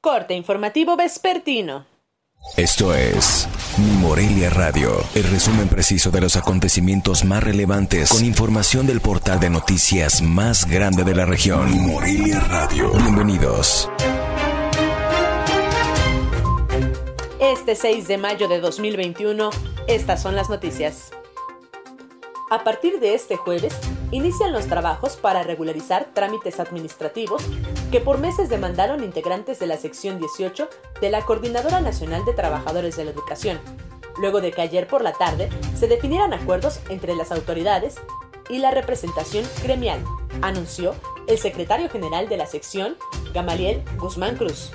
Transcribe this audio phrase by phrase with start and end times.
[0.00, 1.84] Corte informativo vespertino.
[2.56, 8.86] Esto es Mi Morelia Radio, el resumen preciso de los acontecimientos más relevantes con información
[8.86, 11.68] del portal de noticias más grande de la región.
[11.68, 12.92] Mi Morelia Radio.
[12.92, 13.90] Bienvenidos.
[17.40, 19.50] Este 6 de mayo de 2021,
[19.88, 21.10] estas son las noticias.
[22.50, 23.76] A partir de este jueves,
[24.10, 27.42] inician los trabajos para regularizar trámites administrativos
[27.92, 30.66] que por meses demandaron integrantes de la sección 18
[31.02, 33.60] de la Coordinadora Nacional de Trabajadores de la Educación,
[34.18, 37.96] luego de que ayer por la tarde se definieran acuerdos entre las autoridades
[38.48, 40.02] y la representación gremial,
[40.40, 40.94] anunció
[41.26, 42.96] el secretario general de la sección,
[43.34, 44.72] Gamaliel Guzmán Cruz.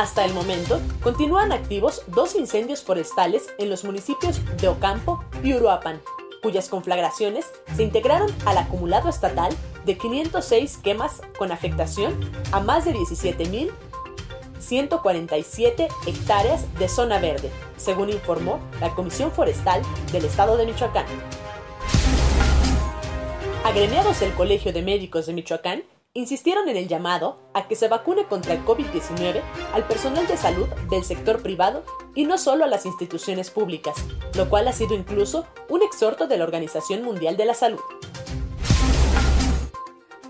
[0.00, 6.00] Hasta el momento, continúan activos dos incendios forestales en los municipios de Ocampo y Uruapan,
[6.42, 7.44] cuyas conflagraciones
[7.76, 9.54] se integraron al acumulado estatal
[9.84, 12.18] de 506 quemas con afectación
[12.50, 20.56] a más de 17.147 hectáreas de zona verde, según informó la Comisión Forestal del Estado
[20.56, 21.04] de Michoacán.
[23.64, 28.24] Agremiados del Colegio de Médicos de Michoacán insistieron en el llamado a que se vacune
[28.24, 31.84] contra el COVID-19 al personal de salud del sector privado
[32.16, 33.94] y no solo a las instituciones públicas,
[34.34, 37.78] lo cual ha sido incluso un exhorto de la Organización Mundial de la Salud.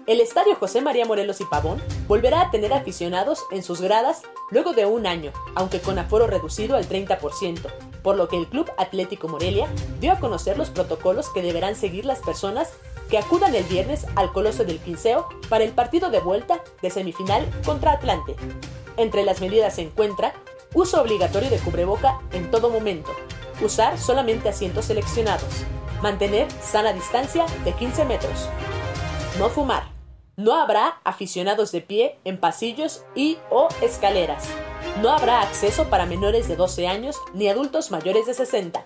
[0.07, 4.75] El estadio José María Morelos y Pavón volverá a tener aficionados en sus gradas luego
[4.75, 7.61] de un año, aunque con aforo reducido al 30%,
[8.03, 9.67] por lo que el Club Atlético Morelia
[10.01, 12.73] dio a conocer los protocolos que deberán seguir las personas
[13.11, 17.47] que acudan el viernes al Coloso del Quinceo para el partido de vuelta de semifinal
[17.65, 18.37] contra Atlante.
[18.97, 20.33] Entre las medidas se encuentra
[20.75, 23.11] uso obligatorio de cubreboca en todo momento,
[23.61, 25.65] usar solamente asientos seleccionados,
[26.01, 28.49] mantener sana distancia de 15 metros,
[29.39, 29.89] no fumar,
[30.37, 34.45] no habrá aficionados de pie en pasillos y o escaleras,
[35.03, 38.85] no habrá acceso para menores de 12 años ni adultos mayores de 60,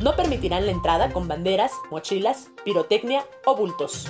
[0.00, 4.08] no permitirán la entrada con banderas, mochilas, pirotecnia o bultos.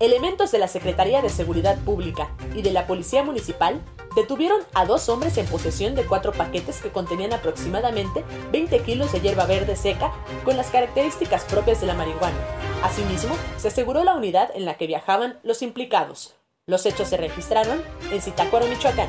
[0.00, 3.82] Elementos de la Secretaría de Seguridad Pública y de la Policía Municipal
[4.14, 9.20] detuvieron a dos hombres en posesión de cuatro paquetes que contenían aproximadamente 20 kilos de
[9.20, 10.12] hierba verde seca
[10.44, 12.36] con las características propias de la marihuana.
[12.82, 16.36] Asimismo, se aseguró la unidad en la que viajaban los implicados.
[16.66, 19.08] Los hechos se registraron en Zitácuaro, Michoacán.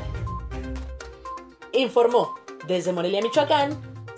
[1.72, 2.36] Informó
[2.68, 3.89] desde Morelia, Michoacán,